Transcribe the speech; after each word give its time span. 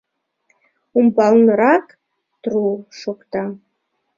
Умбалнырак 0.97 1.85
тпру! 2.41 2.63
шокта. 2.99 3.43